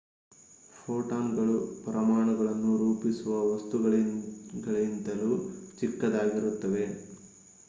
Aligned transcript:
ಫೋಟಾನ್‌ಗಳು 0.77 1.53
ಪರಮಾಣುಗಳನ್ನು 1.83 2.71
ರೂಪಿಸುವ 2.77 3.35
ವಸ್ತುಗಳಿಗಿಂತಲೂ 3.51 5.31
ಚಿಕ್ಕದಾಗಿರುತ್ತವೆ! 5.77 6.85